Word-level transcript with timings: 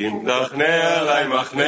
אם 0.00 0.18
תכנה 0.26 0.98
עלי 0.98 1.28
מחנה, 1.28 1.64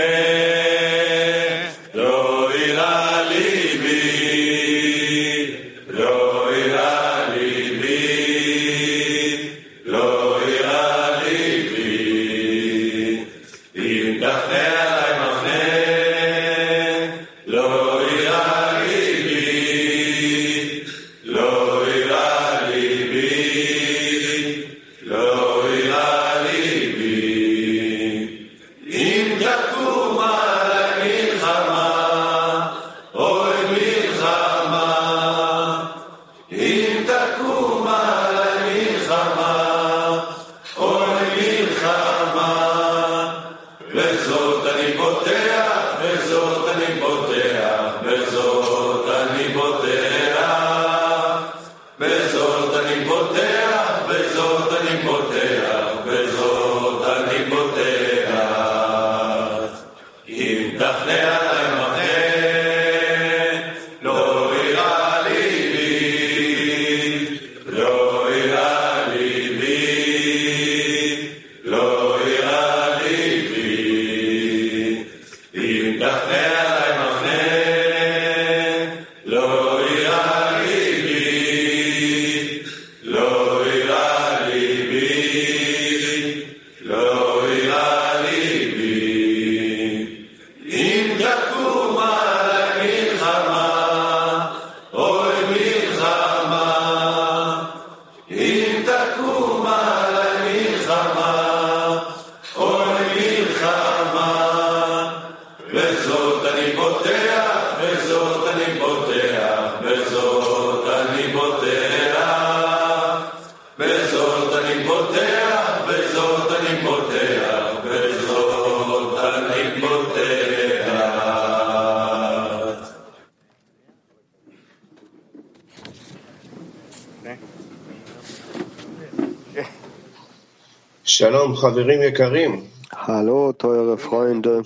Shalom, 131.51 131.57
Chaverim 131.57 132.03
Yekarim. 132.03 132.63
Hallo, 132.95 133.53
teure 133.53 133.99
Freunde. 133.99 134.63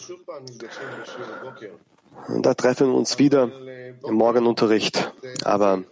Da 2.41 2.55
treffen 2.55 2.89
wir 2.89 2.95
uns 2.95 3.19
wieder 3.19 3.51
im 4.07 4.15
Morgenunterricht. 4.15 5.13
Aber 5.45 5.85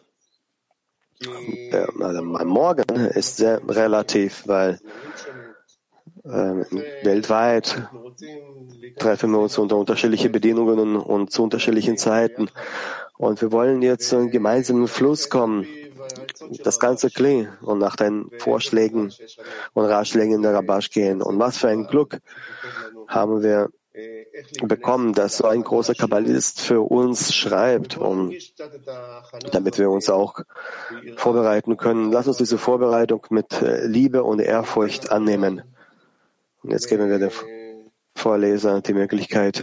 äh, 1.70 2.44
Morgen 2.44 2.96
ist 3.14 3.36
sehr 3.38 3.60
relativ, 3.68 4.42
weil 4.46 4.80
äh, 6.24 6.64
weltweit 7.02 7.88
treffen 8.98 9.30
wir 9.30 9.38
uns 9.38 9.56
unter 9.56 9.76
unterschiedlichen 9.76 10.32
Bedingungen 10.32 10.96
und 10.96 11.32
zu 11.32 11.42
unterschiedlichen 11.44 11.96
Zeiten. 11.96 12.48
Und 13.16 13.40
wir 13.40 13.52
wollen 13.52 13.82
jetzt 13.82 14.08
zu 14.08 14.16
einem 14.16 14.30
gemeinsamen 14.30 14.88
Fluss 14.88 15.30
kommen 15.30 15.66
das 16.62 16.78
ganze 16.78 17.10
Kli 17.10 17.48
und 17.62 17.78
nach 17.78 17.96
deinen 17.96 18.30
Vorschlägen 18.38 19.12
und 19.74 19.84
Ratschlägen 19.84 20.34
in 20.34 20.42
der 20.42 20.54
Rabash 20.54 20.90
gehen. 20.90 21.22
Und 21.22 21.38
was 21.38 21.58
für 21.58 21.68
ein 21.68 21.86
Glück 21.86 22.18
haben 23.08 23.42
wir 23.42 23.70
bekommen, 24.62 25.12
dass 25.12 25.36
so 25.36 25.46
ein 25.46 25.62
großer 25.62 25.94
Kabbalist 25.94 26.60
für 26.60 26.80
uns 26.80 27.34
schreibt, 27.34 27.98
um, 27.98 28.32
damit 29.50 29.78
wir 29.78 29.90
uns 29.90 30.08
auch 30.08 30.40
vorbereiten 31.16 31.76
können. 31.76 32.10
Lass 32.10 32.26
uns 32.26 32.38
diese 32.38 32.56
Vorbereitung 32.56 33.26
mit 33.30 33.60
äh, 33.60 33.86
Liebe 33.86 34.24
und 34.24 34.40
Ehrfurcht 34.40 35.10
annehmen. 35.10 35.62
Und 36.62 36.70
jetzt 36.70 36.88
geben 36.88 37.10
wir 37.10 37.18
der 37.18 37.32
Vorleser 38.14 38.80
die 38.80 38.94
Möglichkeit, 38.94 39.62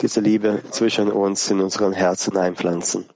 diese 0.00 0.20
Liebe 0.20 0.62
zwischen 0.70 1.10
uns 1.10 1.50
in 1.50 1.60
unseren 1.60 1.92
Herzen 1.92 2.36
einpflanzen. 2.36 3.08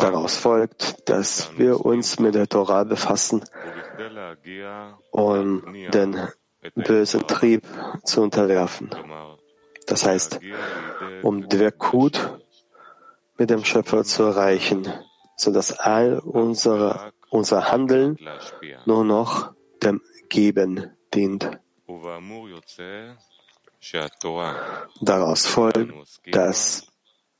Daraus 0.00 0.36
folgt, 0.36 1.08
dass 1.08 1.58
wir 1.58 1.84
uns 1.84 2.18
mit 2.18 2.34
der 2.34 2.48
Torah 2.48 2.84
befassen, 2.84 3.44
um 5.10 5.62
den 5.92 6.28
bösen 6.74 7.26
Trieb 7.26 7.62
zu 8.04 8.22
unterwerfen. 8.22 8.90
Das 9.86 10.06
heißt, 10.06 10.40
um 11.22 11.46
Dwekut 11.48 12.38
mit 13.36 13.50
dem 13.50 13.64
Schöpfer 13.64 14.04
zu 14.04 14.22
erreichen, 14.22 14.90
sodass 15.36 15.72
all 15.78 16.18
unsere, 16.18 17.12
unser 17.30 17.70
Handeln 17.70 18.18
nur 18.86 19.04
noch 19.04 19.52
dem 19.82 20.00
Geben 20.28 20.90
dient. 21.12 21.50
Daraus 25.00 25.46
folgt, 25.46 25.92
dass 26.30 26.86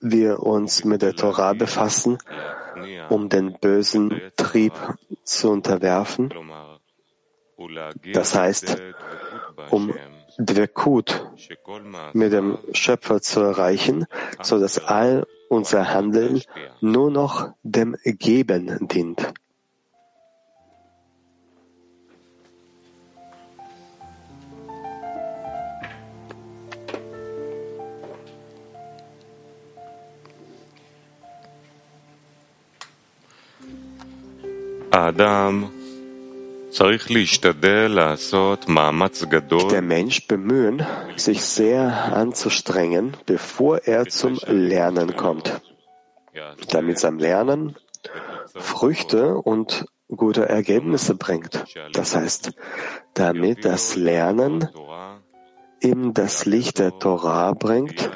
wir 0.01 0.41
uns 0.41 0.85
mit 0.85 1.03
der 1.03 1.15
Torah 1.15 1.55
befassen, 1.55 2.19
um 3.09 3.29
den 3.29 3.59
bösen 3.59 4.21
Trieb 4.37 4.75
zu 5.25 5.51
unterwerfen. 5.51 6.31
Das 8.13 8.35
heißt, 8.35 8.77
um 9.71 9.95
Dvekut 10.39 11.27
mit 12.13 12.33
dem 12.33 12.59
Schöpfer 12.73 13.21
zu 13.23 13.41
erreichen, 13.41 14.07
so 14.43 14.59
dass 14.59 14.79
all 14.79 15.27
unser 15.49 15.93
Handeln 15.93 16.43
nur 16.81 17.11
noch 17.11 17.51
dem 17.63 17.97
Geben 18.05 18.89
dient. 18.89 19.33
Adam 34.91 35.71
der 39.69 39.83
Mensch 39.83 40.27
bemühen, 40.27 40.85
sich 41.17 41.45
sehr 41.45 42.13
anzustrengen, 42.13 43.17
bevor 43.27 43.79
er 43.85 44.07
zum 44.07 44.41
Lernen 44.47 45.15
kommt, 45.15 45.61
damit 46.71 46.99
sein 46.99 47.19
Lernen 47.21 47.77
Früchte 48.57 49.37
und 49.37 49.87
gute 50.09 50.49
Ergebnisse 50.49 51.15
bringt. 51.15 51.65
Das 51.93 52.17
heißt, 52.17 52.53
damit 53.15 53.65
das 53.65 53.95
Lernen 53.95 54.69
ihm 55.81 56.13
das 56.13 56.45
Licht 56.45 56.81
der 56.81 56.99
Torah 56.99 57.53
bringt, 57.53 58.11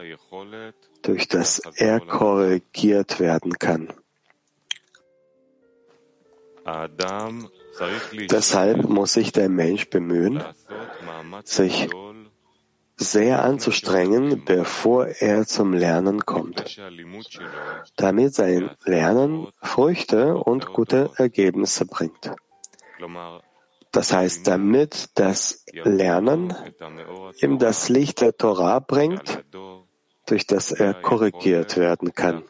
durch 1.02 1.28
das 1.28 1.61
er 1.76 2.00
korrigiert 2.00 3.20
werden 3.20 3.58
kann. 3.58 3.93
Deshalb 8.30 8.88
muss 8.88 9.12
sich 9.12 9.32
der 9.32 9.48
Mensch 9.48 9.90
bemühen, 9.90 10.42
sich 11.44 11.88
sehr 12.96 13.44
anzustrengen, 13.44 14.44
bevor 14.44 15.06
er 15.06 15.46
zum 15.46 15.72
Lernen 15.72 16.26
kommt, 16.26 16.80
damit 17.96 18.34
sein 18.34 18.70
Lernen 18.84 19.46
Früchte 19.62 20.36
und 20.36 20.72
gute 20.72 21.10
Ergebnisse 21.16 21.86
bringt. 21.86 22.32
Das 23.92 24.12
heißt, 24.12 24.46
damit 24.46 25.10
das 25.14 25.64
Lernen 25.72 26.54
ihm 27.40 27.58
das 27.58 27.88
Licht 27.88 28.20
der 28.20 28.36
Torah 28.36 28.80
bringt, 28.80 29.44
durch 30.26 30.46
das 30.46 30.72
er 30.72 30.94
korrigiert 30.94 31.76
werden 31.76 32.12
kann. 32.12 32.44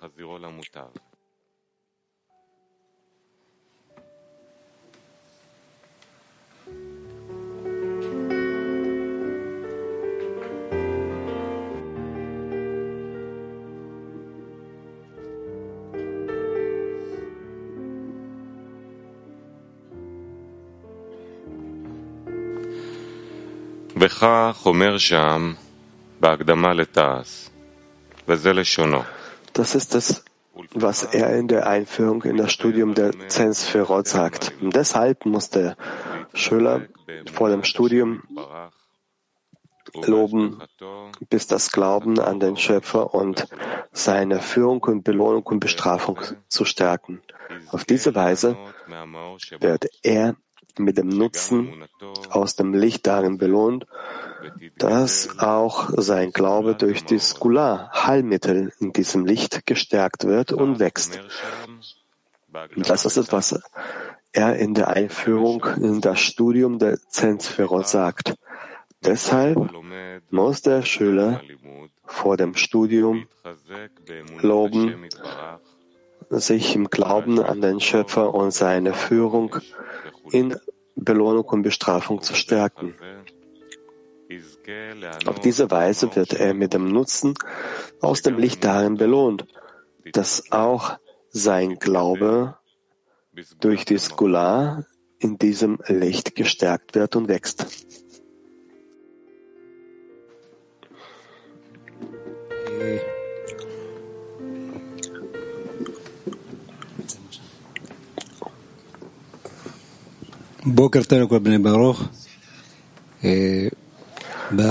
Das 29.55 29.75
ist 29.75 29.95
es, 29.97 30.25
was 30.73 31.03
er 31.03 31.37
in 31.37 31.49
der 31.49 31.67
Einführung 31.67 32.23
in 32.23 32.37
das 32.37 32.53
Studium 32.53 32.95
der 32.95 33.11
Zensferot 33.29 34.07
sagt. 34.07 34.53
Deshalb 34.61 35.27
muss 35.27 35.51
der 35.51 35.77
Schüler 36.33 36.83
vor 37.33 37.49
dem 37.49 37.65
Studium 37.65 38.23
loben, 40.07 40.63
bis 41.29 41.49
das 41.49 41.73
Glauben 41.73 42.21
an 42.21 42.39
den 42.39 42.57
Schöpfer 42.57 43.15
und 43.15 43.49
seine 43.91 44.39
Führung 44.41 44.81
und 44.85 45.03
Belohnung 45.03 45.43
und 45.45 45.59
Bestrafung 45.59 46.21
zu 46.47 46.65
stärken. 46.65 47.21
Auf 47.71 47.85
diese 47.85 48.15
Weise 48.15 48.57
wird 49.59 49.87
er 50.03 50.37
mit 50.79 50.99
dem 50.99 51.09
Nutzen 51.09 51.85
aus 52.31 52.57
dem 52.57 52.75
Licht 52.75 53.07
darin 53.07 53.39
belohnt, 53.39 53.87
dass 54.77 55.39
auch 55.39 55.91
sein 55.97 56.31
Glaube 56.33 56.75
durch 56.75 57.05
die 57.05 57.19
Skula, 57.19 57.91
Heilmittel 57.93 58.73
in 58.79 58.93
diesem 58.93 59.27
Licht 59.27 59.67
gestärkt 59.67 60.25
wird 60.25 60.53
und 60.53 60.79
wächst. 60.79 61.21
Das 62.77 63.05
ist 63.05 63.17
es, 63.17 63.33
was 63.33 63.61
er 64.33 64.57
in 64.57 64.75
der 64.75 64.89
Einführung 64.89 65.65
in 65.77 66.01
das 66.01 66.21
Studium 66.21 66.79
der 66.79 66.99
Zensferot 67.09 67.89
sagt. 67.89 68.35
Deshalb 69.05 69.71
muss 70.31 70.63
der 70.63 70.83
Schüler 70.83 71.41
vor 72.05 72.37
dem 72.37 72.55
Studium 72.55 73.27
loben, 74.41 75.09
sich 76.31 76.75
im 76.75 76.91
Glauben 76.91 77.41
an 77.43 77.61
den 77.61 77.81
Schöpfer 77.81 78.35
und 78.35 78.53
seine 78.53 78.93
Führung 78.93 79.57
in 80.33 80.57
Belohnung 80.95 81.45
und 81.45 81.63
Bestrafung 81.63 82.23
zu 82.23 82.35
stärken. 82.35 82.95
Auf 85.27 85.41
diese 85.41 85.71
Weise 85.71 86.15
wird 86.15 86.35
er 86.35 86.53
mit 86.55 86.75
dem 86.75 86.93
Nutzen 86.93 87.35
aus 88.01 88.23
dem 88.23 88.37
Licht 88.39 88.63
darin 88.65 88.97
belohnt, 88.97 89.47
dass 90.13 90.53
auch 90.53 90.99
sein 91.31 91.79
Glaube 91.79 92.57
durch 93.61 93.85
die 93.85 93.99
Skula 93.99 94.85
in 95.19 95.39
diesem 95.39 95.79
Licht 95.87 96.35
gestärkt 96.35 96.95
wird 96.95 97.17
und 97.17 97.29
wächst. 97.29 97.67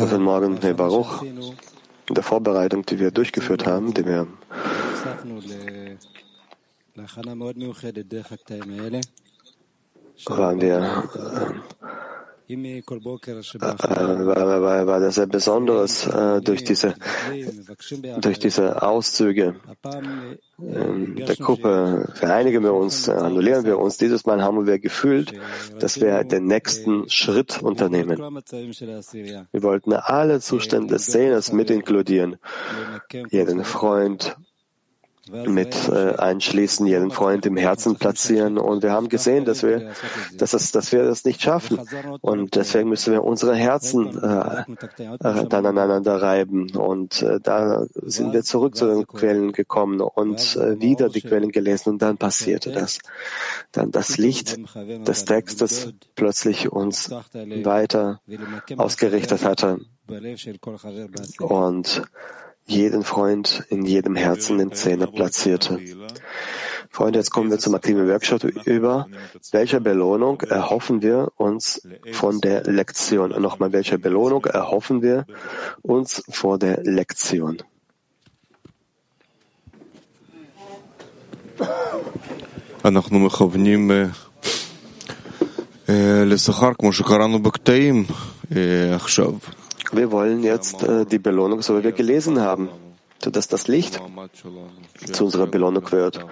Guten 0.10 0.24
Morgen, 0.24 0.56
Bnei 0.60 0.74
Baruch. 0.74 1.24
In 1.24 2.16
der 2.16 2.24
Vorbereitung, 2.24 2.86
die 2.86 3.00
wir 3.00 3.10
durchgeführt 3.12 3.66
haben, 3.66 3.94
die 3.94 4.06
wir 4.06 4.28
waren 10.26 10.60
wir 10.60 11.04
äh, 11.16 11.97
war, 14.62 14.88
war 14.88 15.00
das 15.00 15.16
sehr 15.16 15.28
Besonderes 15.28 16.08
äh, 16.08 16.42
durch 16.42 16.64
diese 16.64 16.96
durch 18.22 18.40
diese 18.40 18.82
Auszüge. 18.82 19.56
Ähm, 20.60 21.16
der 21.16 21.36
Gruppe 21.36 22.12
vereinigen 22.16 22.64
wir 22.64 22.74
uns, 22.74 23.10
annullieren 23.10 23.66
wir 23.66 23.78
uns. 23.78 23.98
Dieses 23.98 24.26
Mal 24.26 24.42
haben 24.42 24.66
wir 24.66 24.80
gefühlt, 24.80 25.34
dass 25.80 26.00
wir 26.00 26.24
den 26.24 26.46
nächsten 26.46 27.10
Schritt 27.10 27.62
unternehmen. 27.62 28.18
Wir 28.18 29.64
wollten 29.64 29.94
alle 29.94 30.40
Zustände 30.40 30.94
des 30.96 31.08
Sehnens 31.08 31.52
mit 31.52 31.70
inkludieren. 31.70 32.38
Jeden 33.30 33.64
Freund, 33.64 34.38
mit 35.32 35.90
äh, 35.90 36.16
einschließen, 36.18 36.86
jeden 36.86 37.12
Freund 37.12 37.46
im 37.46 37.58
Herzen 37.58 37.96
platzieren. 37.96 38.58
Und 38.58 38.84
wir 38.84 38.92
haben 38.92 39.10
gesehen, 39.10 39.46
dass 39.46 39.64
wir, 39.64 39.92
dass, 40.38 40.54
es, 40.54 40.72
dass 40.72 40.92
wir 40.92 41.04
das 41.04 41.26
nicht 41.26 41.42
schaffen. 41.42 41.80
Und 42.22 42.56
deswegen 42.56 42.90
müssen 42.90 43.14
wir 43.14 43.24
unsere 43.24 43.56
Herzen 43.56 44.18
äh, 44.22 44.62
äh, 45.00 45.46
dann 45.48 45.66
aneinander 45.66 46.22
reiben. 46.22 46.76
Und 46.76 47.22
äh, 47.22 47.40
da 47.42 47.86
sind 47.94 48.34
wir 48.34 48.44
zurück 48.44 48.76
zu 48.76 48.88
den 48.88 49.08
Quellen 49.08 49.52
gekommen 49.52 50.02
und 50.02 50.56
äh, 50.56 50.80
wieder 50.80 51.10
die 51.10 51.22
Quellen 51.22 51.52
gelesen. 51.52 51.90
Und 51.92 52.02
dann 52.02 52.18
passierte 52.18 52.72
das. 52.72 53.00
Dann 53.72 53.92
das 53.92 54.18
Licht 54.18 54.58
des 55.08 55.26
Textes 55.26 55.94
plötzlich 56.16 56.72
uns 56.72 57.10
weiter 57.34 58.22
ausgerichtet 58.78 59.44
hatte. 59.44 59.80
Und 61.40 62.02
jeden 62.67 63.03
Freund 63.05 63.65
in 63.69 63.85
jedem 63.85 64.17
Herzen 64.17 64.61
im 64.61 64.73
Zehner 64.73 65.07
platzierte. 65.07 65.79
Freunde, 66.91 67.19
jetzt 67.19 67.31
kommen 67.31 67.51
wir 67.51 67.59
zum 67.59 67.75
aktiven 67.75 68.07
Workshop 68.09 68.45
über. 68.45 69.07
Welche 69.51 69.81
Belohnung 69.81 70.43
erhoffen 70.43 71.01
wir 71.03 71.33
uns 71.37 71.87
von 72.13 72.41
der 72.41 72.65
Lektion? 72.65 73.31
Nochmal, 73.41 73.73
welche 73.73 73.99
Belohnung 73.99 74.45
erhoffen 74.45 75.03
wir 75.03 75.27
uns 75.83 76.23
vor 76.31 76.59
der 76.59 76.83
Lektion? 76.85 77.59
אנחנו 82.85 83.19
מכוונים 83.19 83.91
לשכר 86.27 86.71
כמו 86.79 86.93
שקראנו 86.93 87.39
בקטעים 87.43 88.05
עכשיו. 88.95 89.33
wir 89.92 90.12
wollen 90.12 90.44
jetzt 90.44 90.84
äh, 90.84 91.06
die 91.06 91.20
Belohnung, 91.20 91.62
so 91.62 91.78
wie 91.78 91.84
wir 91.84 91.92
gelesen 91.92 92.42
haben, 92.42 92.70
sodass 93.24 93.48
das 93.48 93.68
Licht 93.68 94.02
zu 95.12 95.26
unserer 95.26 95.48
Belohnung 95.48 95.92
wird, 95.92 96.26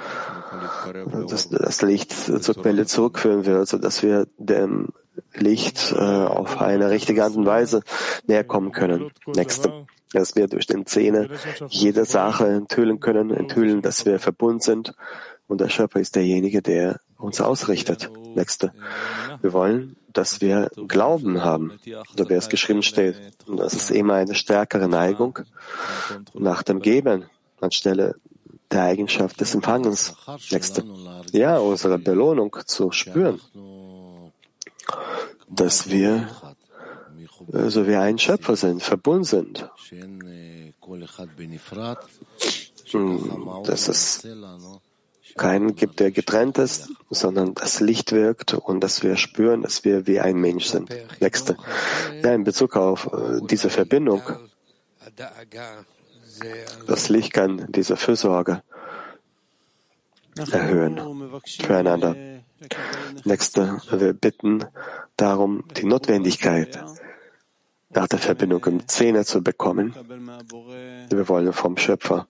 dass 1.28 1.50
das 1.50 1.82
Licht 1.82 2.12
zur 2.12 2.56
Quelle 2.56 2.86
zurückführen 2.86 3.46
wird, 3.46 3.68
sodass 3.68 4.04
wir 4.04 4.28
dem 4.38 4.90
Licht 5.34 5.94
äh, 5.94 6.02
auf 6.02 6.62
eine 6.62 6.90
richtige 6.90 7.24
Art 7.24 7.36
und 7.36 7.46
Weise 7.46 7.82
näher 8.28 8.44
kommen 8.44 8.72
können. 8.72 9.12
Nächste, 9.26 9.86
dass 10.12 10.36
wir 10.36 10.48
durch 10.48 10.68
den 10.68 10.86
Zähne 10.86 11.30
jede 11.70 12.06
Sache 12.06 12.48
enthüllen 12.48 13.00
können, 13.00 13.32
enthüllen, 13.32 13.82
dass 13.82 14.06
wir 14.06 14.20
verbunden 14.20 14.62
sind 14.62 14.94
und 15.48 15.62
der 15.62 15.70
Schöpfer 15.70 16.00
ist 16.00 16.16
derjenige, 16.16 16.62
der 16.62 17.00
uns 17.18 17.42
ausrichtet. 17.42 18.10
Nächste. 18.36 18.74
Wir 19.42 19.54
wollen 19.54 19.96
dass 20.16 20.42
wir 20.42 20.72
Glauben 20.88 21.44
haben, 21.44 21.78
so 22.18 22.30
wie 22.30 22.34
es 22.34 22.50
geschrieben 22.50 22.84
steht. 22.84 23.16
Und 23.46 23.58
das 23.58 23.74
ist 23.74 23.92
immer 23.92 24.16
eine 24.16 24.34
stärkere 24.34 24.88
Neigung 24.88 25.40
nach 26.34 26.64
dem 26.64 26.82
Geben 26.82 27.26
anstelle 27.62 28.16
der 28.72 28.84
Eigenschaft 28.84 29.40
des 29.42 29.54
Empfangens. 29.54 30.16
Nächste. 30.52 30.84
Ja, 31.32 31.58
unsere 31.58 32.00
Belohnung 32.00 32.56
zu 32.66 32.92
spüren, 32.92 33.40
dass 35.50 35.90
wir 35.90 36.28
so 37.50 37.86
wie 37.86 37.96
ein 37.96 38.18
Schöpfer 38.18 38.56
sind, 38.56 38.82
verbunden 38.82 39.26
sind. 39.26 39.70
Dass 43.66 43.88
es 43.88 44.28
keinen 45.36 45.76
gibt, 45.76 46.00
der 46.00 46.12
getrennt 46.12 46.58
ist, 46.58 46.90
sondern 47.10 47.54
das 47.56 47.80
Licht 47.80 48.12
wirkt 48.12 48.54
und 48.54 48.82
dass 48.82 49.04
wir 49.04 49.18
spüren, 49.18 49.64
dass 49.64 49.84
wir 49.84 50.08
wie 50.08 50.20
ein 50.20 50.38
Mensch 50.38 50.66
sind. 50.66 50.90
Nächste. 51.20 51.58
Ja, 52.24 52.34
in 52.34 52.44
Bezug 52.44 52.76
auf 52.76 53.08
äh, 53.08 53.42
diese 53.50 53.70
Verbindung, 53.70 54.22
das 56.88 57.10
Licht 57.10 57.34
kann 57.34 57.66
diese 57.70 57.98
Fürsorge 57.98 58.62
erhöhen 60.52 61.00
füreinander. 61.62 62.16
Nächste, 63.24 63.82
wir 63.92 64.14
bitten 64.14 64.66
darum 65.18 65.64
die 65.78 65.86
Notwendigkeit, 65.86 66.84
nach 67.96 68.08
der 68.08 68.20
Verbindung 68.20 68.64
im 68.66 68.88
Zehner 68.88 69.26
zu 69.26 69.42
bekommen. 69.42 69.96
Wir 71.10 71.30
wollen 71.30 71.54
vom 71.54 71.78
Schöpfer 71.78 72.28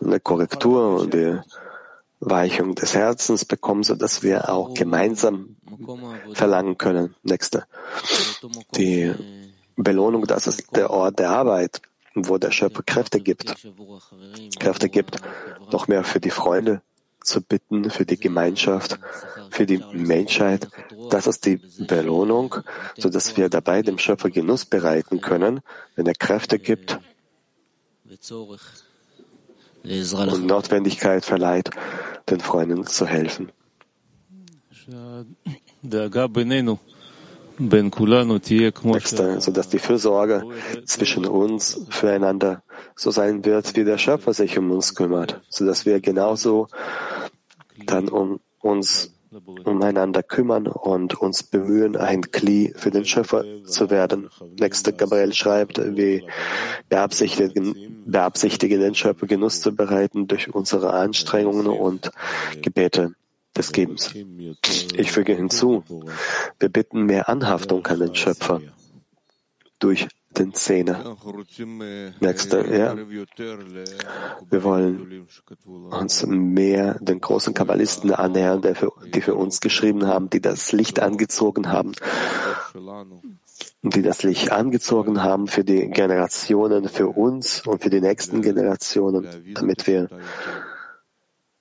eine 0.00 0.20
Korrektur 0.20 1.00
und 1.00 1.14
die 1.14 1.38
Weichung 2.20 2.74
des 2.74 2.94
Herzens 2.94 3.44
bekommen, 3.44 3.82
so 3.82 3.94
dass 3.94 4.22
wir 4.22 4.48
auch 4.48 4.74
gemeinsam 4.74 5.56
verlangen 6.34 6.78
können. 6.78 7.14
Nächste. 7.22 7.64
Die 8.76 9.12
Belohnung, 9.76 10.26
das 10.26 10.46
ist 10.46 10.76
der 10.76 10.90
Ort 10.90 11.18
der 11.18 11.30
Arbeit, 11.30 11.80
wo 12.14 12.38
der 12.38 12.50
Schöpfer 12.50 12.82
Kräfte 12.82 13.20
gibt. 13.20 13.56
Kräfte 14.60 14.88
gibt, 14.88 15.16
noch 15.72 15.88
mehr 15.88 16.04
für 16.04 16.20
die 16.20 16.30
Freunde 16.30 16.82
zu 17.24 17.40
bitten, 17.40 17.90
für 17.90 18.04
die 18.04 18.18
Gemeinschaft, 18.18 18.98
für 19.50 19.66
die 19.66 19.82
Menschheit. 19.92 20.68
Das 21.10 21.26
ist 21.26 21.46
die 21.46 21.60
Belohnung, 21.86 22.56
so 22.98 23.08
dass 23.08 23.36
wir 23.36 23.48
dabei 23.48 23.82
dem 23.82 23.98
Schöpfer 23.98 24.30
Genuss 24.30 24.64
bereiten 24.64 25.20
können, 25.20 25.60
wenn 25.96 26.06
er 26.06 26.14
Kräfte 26.14 26.58
gibt 26.58 26.98
und 29.84 30.46
Notwendigkeit 30.46 31.24
verleiht, 31.24 31.70
den 32.28 32.40
Freunden 32.40 32.86
zu 32.86 33.06
helfen. 33.06 33.50
Nächster, 38.94 39.40
so 39.40 39.52
dass 39.52 39.68
die 39.68 39.78
Fürsorge 39.78 40.44
zwischen 40.84 41.26
uns 41.26 41.86
füreinander 41.90 42.62
so 42.96 43.10
sein 43.10 43.44
wird, 43.44 43.76
wie 43.76 43.84
der 43.84 43.98
Schöpfer 43.98 44.34
sich 44.34 44.58
um 44.58 44.70
uns 44.70 44.94
kümmert, 44.94 45.40
so 45.48 45.64
dass 45.64 45.86
wir 45.86 46.00
genauso 46.00 46.68
dann 47.86 48.08
um 48.08 48.40
uns 48.60 49.12
umeinander 49.64 50.22
kümmern 50.22 50.66
und 50.66 51.14
uns 51.14 51.42
bemühen, 51.42 51.96
ein 51.96 52.20
Kli 52.30 52.72
für 52.76 52.90
den 52.90 53.04
Schöpfer 53.04 53.44
zu 53.64 53.90
werden. 53.90 54.28
Nächster 54.58 54.92
Gabriel 54.92 55.32
schreibt, 55.32 55.78
wir 55.78 56.22
beabsichtigen, 56.88 58.04
beabsichtigen 58.04 58.80
den 58.80 58.94
Schöpfer 58.94 59.26
Genuss 59.26 59.60
zu 59.60 59.74
bereiten 59.74 60.28
durch 60.28 60.54
unsere 60.54 60.92
Anstrengungen 60.92 61.66
und 61.66 62.10
Gebete 62.60 63.14
des 63.56 63.72
Gebens. 63.72 64.14
Ich 64.96 65.12
füge 65.12 65.34
hinzu, 65.34 65.84
wir 66.62 66.68
bitten 66.68 67.04
mehr 67.04 67.28
Anhaftung 67.28 67.86
an 67.86 67.98
den 67.98 68.14
Schöpfer. 68.14 68.60
durch 69.82 70.06
den 70.30 70.54
Zehner. 70.54 71.16
Nächster, 72.20 72.74
ja. 72.74 72.96
Wir 72.96 74.64
wollen 74.64 75.26
uns 75.90 76.24
mehr 76.26 76.98
den 77.00 77.20
großen 77.20 77.52
Kabbalisten 77.52 78.12
annähern, 78.14 78.62
die 78.62 79.20
für 79.20 79.34
uns 79.34 79.60
geschrieben 79.60 80.06
haben, 80.06 80.30
die 80.30 80.40
das 80.40 80.72
Licht 80.72 81.00
angezogen 81.00 81.70
haben, 81.70 81.92
die 83.82 84.02
das 84.02 84.22
Licht 84.22 84.52
angezogen 84.52 85.22
haben 85.22 85.48
für 85.48 85.64
die 85.64 85.90
Generationen, 85.90 86.88
für 86.88 87.08
uns 87.08 87.66
und 87.66 87.82
für 87.82 87.90
die 87.90 88.00
nächsten 88.00 88.40
Generationen, 88.40 89.26
damit 89.54 89.86
wir 89.86 90.08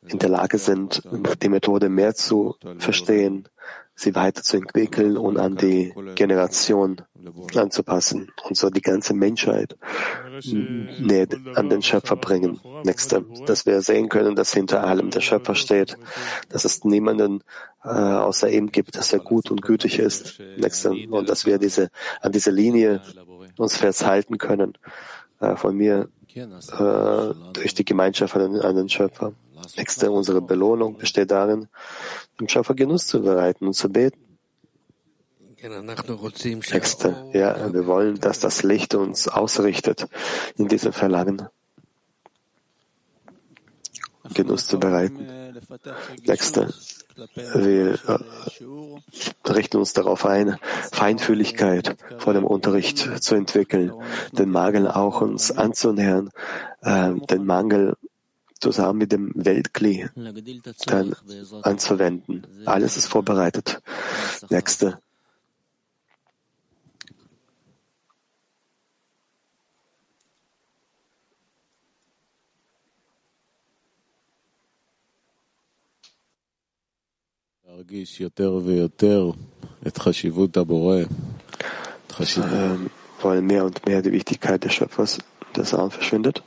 in 0.08 0.20
der 0.20 0.29
Lage 0.29 0.58
sind, 0.58 1.03
die 1.41 1.50
Methode 1.50 1.89
mehr 1.89 2.15
zu 2.15 2.55
verstehen, 2.77 3.48
sie 4.01 4.15
weiterzuentwickeln 4.15 5.17
und 5.17 5.38
an 5.38 5.55
die 5.55 5.93
Generation 6.15 7.01
anzupassen 7.55 8.31
und 8.48 8.58
so 8.58 8.70
die 8.70 8.81
ganze 8.81 9.13
Menschheit 9.13 9.77
näher 10.43 11.27
an 11.55 11.70
den 11.70 11.81
Schöpfer 11.81 12.15
bringen. 12.15 12.60
Nächste, 12.84 13.25
dass 13.46 13.65
wir 13.65 13.81
sehen 13.81 14.10
können, 14.10 14.36
dass 14.36 14.53
hinter 14.53 14.84
allem 14.84 15.12
der 15.12 15.22
Schöpfer 15.22 15.55
steht, 15.55 15.98
dass 16.50 16.65
es 16.65 16.84
niemanden 16.84 17.43
äh, 17.84 17.89
außer 17.89 18.50
ihm 18.50 18.72
gibt, 18.72 18.98
dass 18.98 19.13
er 19.13 19.20
gut 19.20 19.51
und 19.51 19.62
gütig 19.62 20.00
ist. 20.00 20.39
Nächste, 20.58 20.91
und 20.91 21.29
dass 21.29 21.46
wir 21.46 21.58
diese 21.58 21.89
an 22.22 22.31
dieser 22.31 22.51
Linie 22.51 23.01
uns 23.58 23.77
festhalten 23.77 24.38
können 24.38 24.77
äh, 25.39 25.55
von 25.55 25.75
mir 25.75 26.10
äh, 26.36 27.34
durch 27.53 27.74
die 27.75 27.86
Gemeinschaft 27.86 28.36
an 28.36 28.60
an 28.62 28.75
den 28.75 28.89
Schöpfer. 28.89 29.34
Nächste, 29.77 30.12
unsere 30.12 30.41
Belohnung 30.41 30.98
besteht 30.98 31.32
darin, 31.32 31.68
dem 32.39 32.48
Schöpfer 32.48 32.75
Genuss 32.75 33.08
zu 33.08 33.22
bereiten 33.22 33.68
und 33.68 33.74
zu 33.74 33.89
beten. 33.89 34.20
Nächste, 36.74 37.30
ja, 37.34 37.72
wir 37.72 37.86
wollen, 37.86 38.20
dass 38.20 38.39
das 38.39 38.63
Licht 38.63 38.96
uns 38.96 39.27
ausrichtet 39.27 40.08
in 40.58 40.68
diesem 40.68 40.91
Verlangen, 40.91 41.48
Genuss 44.34 44.68
zu 44.68 44.80
bereiten. 44.80 45.27
Nächste, 46.25 46.74
wir 47.53 47.94
äh, 48.08 49.51
richten 49.51 49.77
uns 49.77 49.94
darauf 49.94 50.25
ein, 50.25 50.58
Feinfühligkeit 50.91 51.96
vor 52.18 52.34
dem 52.34 52.46
Unterricht 52.46 52.98
zu 53.22 53.36
entwickeln, 53.36 53.91
den 54.32 54.50
Mangel 54.50 54.88
auch 54.88 55.22
uns 55.22 55.51
anzunähern, 55.51 56.32
äh, 56.82 57.13
den 57.30 57.46
Mangel 57.46 57.98
zusammen 58.62 59.00
mit 59.00 59.12
dem 59.12 59.32
Weltkli 59.36 60.08
dann 60.86 61.15
anzuwenden. 61.63 62.46
Alles 62.65 62.96
ist 62.98 63.08
vorbereitet. 63.08 63.82
Nächste. 64.50 65.00
Ähm, 82.53 82.89
wollen 83.22 83.46
mehr 83.46 83.65
und 83.65 83.86
mehr 83.86 84.01
die 84.01 84.12
Wichtigkeit 84.12 84.63
des 84.63 84.74
Schöpfers, 84.74 85.18
des 85.56 85.74
Arm 85.74 85.89
verschwindet. 85.91 86.44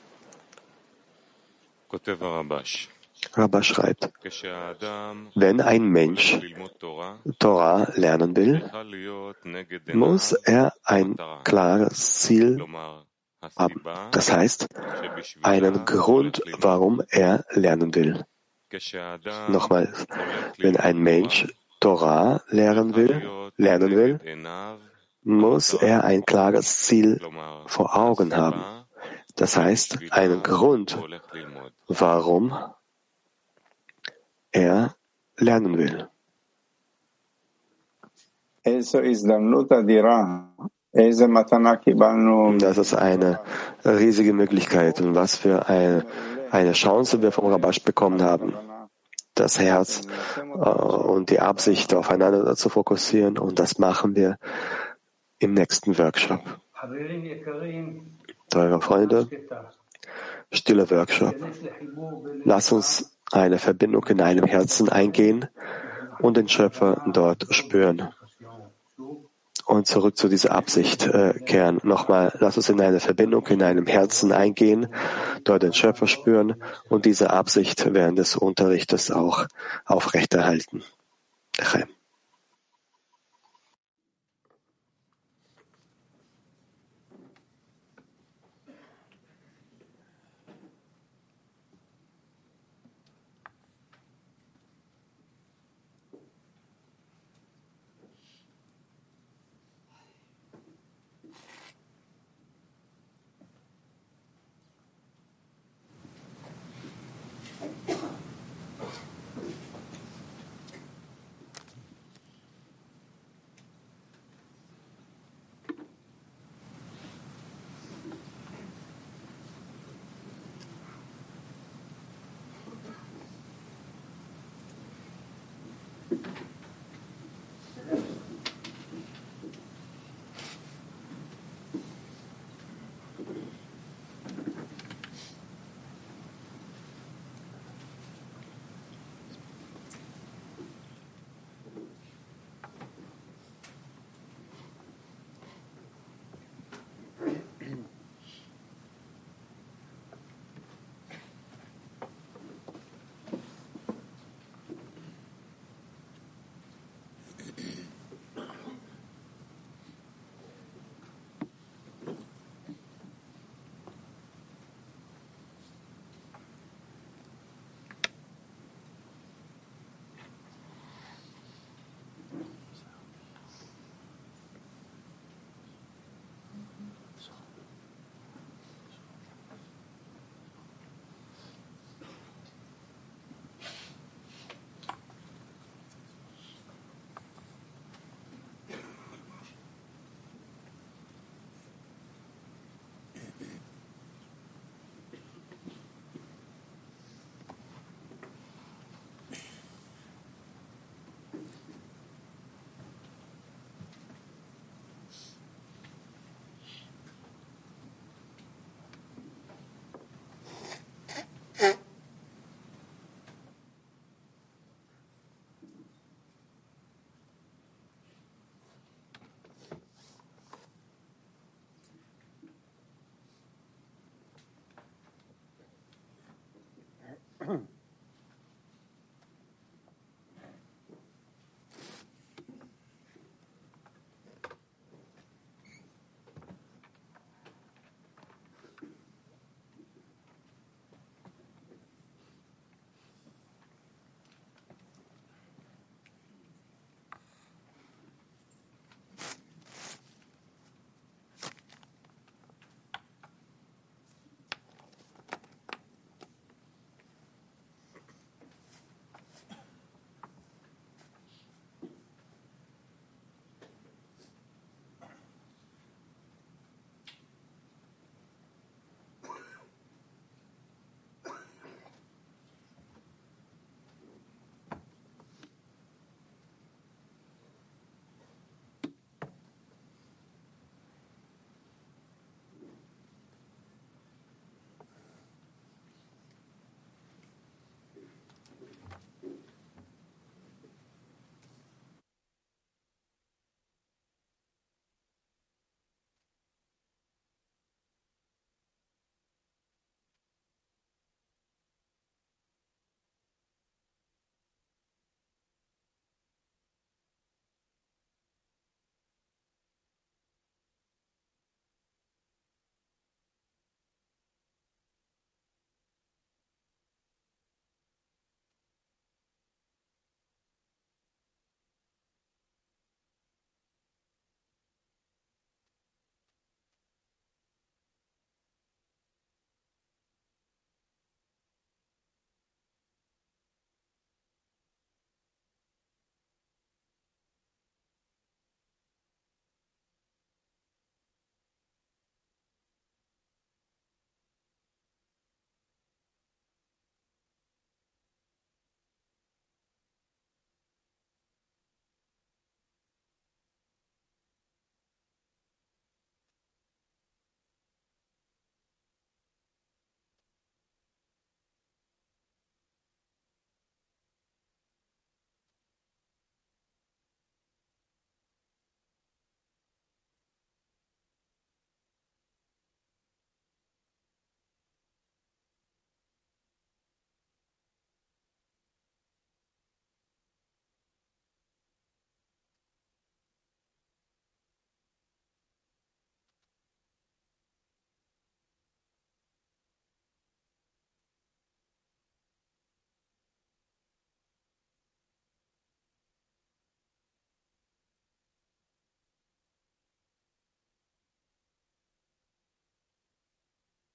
Rabba 3.32 3.62
schreibt, 3.62 4.10
wenn 5.34 5.60
ein 5.60 5.84
Mensch 5.84 6.38
Torah 7.38 7.88
lernen 7.94 8.36
will, 8.36 8.70
muss 9.92 10.32
er 10.32 10.72
ein 10.84 11.16
klares 11.44 12.20
Ziel 12.20 12.64
haben. 13.56 13.82
Das 14.10 14.32
heißt, 14.32 14.68
einen 15.42 15.84
Grund, 15.84 16.42
warum 16.58 17.02
er 17.10 17.44
lernen 17.50 17.94
will. 17.94 18.24
Nochmals, 19.48 20.06
wenn 20.58 20.76
ein 20.76 20.98
Mensch 20.98 21.46
Torah 21.80 22.42
lernen 22.48 22.94
will, 22.94 23.50
lernen 23.56 23.90
will, 23.90 24.20
muss 25.22 25.74
er 25.74 26.04
ein 26.04 26.24
klares 26.24 26.84
Ziel 26.84 27.20
vor 27.66 27.96
Augen 27.96 28.36
haben. 28.36 28.73
Das 29.36 29.56
heißt, 29.56 29.98
einen 30.10 30.42
Grund, 30.42 30.96
warum 31.88 32.54
er 34.52 34.94
lernen 35.36 35.76
will. 35.76 36.08
Das 42.58 42.78
ist 42.78 42.94
eine 42.94 43.40
riesige 43.84 44.32
Möglichkeit 44.32 45.00
und 45.00 45.14
was 45.14 45.36
für 45.36 45.68
eine, 45.68 46.06
eine 46.50 46.72
Chance 46.72 47.20
wir 47.20 47.32
vom 47.32 47.46
Rabash 47.46 47.82
bekommen 47.82 48.22
haben, 48.22 48.54
das 49.34 49.58
Herz 49.58 50.06
äh, 50.38 50.68
und 50.68 51.30
die 51.30 51.40
Absicht 51.40 51.92
aufeinander 51.94 52.54
zu 52.54 52.68
fokussieren 52.68 53.38
und 53.38 53.58
das 53.58 53.78
machen 53.78 54.14
wir 54.14 54.38
im 55.40 55.54
nächsten 55.54 55.98
Workshop. 55.98 56.40
Teure 58.50 58.80
Freunde, 58.80 59.28
stiller 60.52 60.90
Workshop. 60.90 61.34
Lass 62.44 62.72
uns 62.72 63.18
eine 63.32 63.58
Verbindung 63.58 64.04
in 64.06 64.20
einem 64.20 64.44
Herzen 64.44 64.88
eingehen 64.88 65.48
und 66.20 66.36
den 66.36 66.48
Schöpfer 66.48 67.04
dort 67.12 67.46
spüren. 67.50 68.10
Und 69.66 69.86
zurück 69.86 70.18
zu 70.18 70.28
dieser 70.28 70.52
Absicht 70.52 71.06
äh, 71.06 71.40
kehren. 71.40 71.80
Nochmal, 71.84 72.36
lass 72.38 72.58
uns 72.58 72.68
in 72.68 72.80
eine 72.82 73.00
Verbindung 73.00 73.46
in 73.46 73.62
einem 73.62 73.86
Herzen 73.86 74.30
eingehen, 74.30 74.88
dort 75.42 75.62
den 75.62 75.72
Schöpfer 75.72 76.06
spüren 76.06 76.62
und 76.90 77.06
diese 77.06 77.30
Absicht 77.30 77.94
während 77.94 78.18
des 78.18 78.36
Unterrichtes 78.36 79.10
auch 79.10 79.46
aufrechterhalten. 79.86 80.84
Chaim. 81.58 81.88